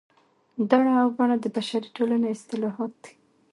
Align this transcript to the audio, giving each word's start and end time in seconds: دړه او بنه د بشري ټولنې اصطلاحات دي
دړه 0.69 0.93
او 1.01 1.07
بنه 1.17 1.35
د 1.39 1.45
بشري 1.55 1.89
ټولنې 1.95 2.27
اصطلاحات 2.35 2.93
دي 3.03 3.13